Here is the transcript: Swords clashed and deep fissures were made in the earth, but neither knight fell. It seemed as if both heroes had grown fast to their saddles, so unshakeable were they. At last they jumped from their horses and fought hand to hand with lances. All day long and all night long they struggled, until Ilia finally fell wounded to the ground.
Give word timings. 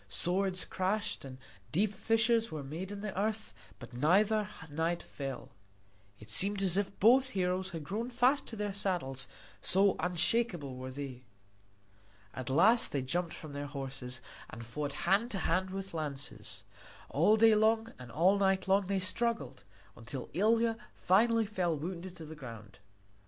Swords 0.09 0.65
clashed 0.65 1.23
and 1.23 1.37
deep 1.71 1.93
fissures 1.93 2.51
were 2.51 2.63
made 2.63 2.91
in 2.91 3.01
the 3.01 3.15
earth, 3.15 3.53
but 3.77 3.93
neither 3.93 4.49
knight 4.67 5.03
fell. 5.03 5.49
It 6.19 6.31
seemed 6.31 6.63
as 6.63 6.75
if 6.75 6.99
both 6.99 7.29
heroes 7.37 7.69
had 7.69 7.83
grown 7.83 8.09
fast 8.09 8.47
to 8.47 8.55
their 8.55 8.73
saddles, 8.73 9.27
so 9.61 9.95
unshakeable 9.99 10.75
were 10.75 10.89
they. 10.89 11.21
At 12.33 12.49
last 12.49 12.91
they 12.91 13.03
jumped 13.03 13.35
from 13.35 13.53
their 13.53 13.67
horses 13.67 14.21
and 14.49 14.65
fought 14.65 14.93
hand 15.05 15.29
to 15.29 15.37
hand 15.37 15.69
with 15.69 15.93
lances. 15.93 16.63
All 17.09 17.37
day 17.37 17.53
long 17.53 17.93
and 17.99 18.11
all 18.11 18.39
night 18.39 18.67
long 18.67 18.87
they 18.87 18.97
struggled, 18.97 19.63
until 19.95 20.31
Ilia 20.33 20.77
finally 20.95 21.45
fell 21.45 21.77
wounded 21.77 22.17
to 22.17 22.25
the 22.25 22.33
ground. 22.35 22.79